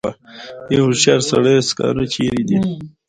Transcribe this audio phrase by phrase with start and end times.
[0.69, 2.57] ای هوښیار سړیه سکاره چېرې دي.